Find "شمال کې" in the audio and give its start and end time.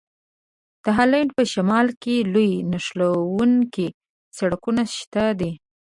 1.53-2.15